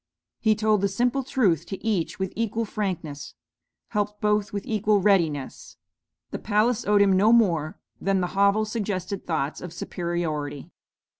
[0.39, 3.35] He told the simple truth to each with equal frankness;
[3.89, 5.77] helped both with equal readiness.
[6.31, 10.71] The palace owed him no more than the hovel suggested thoughts of superiority.